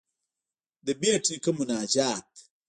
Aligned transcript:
ددبېټ 0.85 1.23
نيکه 1.31 1.51
مناجات. 1.57 2.27